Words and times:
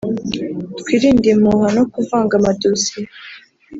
Twirinde 0.79 1.27
impuha 1.35 1.67
no 1.77 1.83
kuvanga 1.93 2.33
amadosiye 2.39 3.09